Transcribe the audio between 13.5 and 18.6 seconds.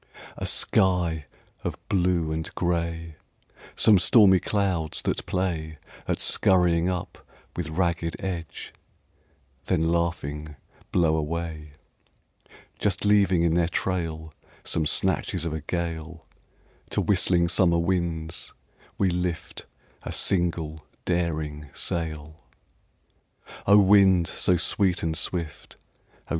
their trail Some snatches of a gale; To whistling summer winds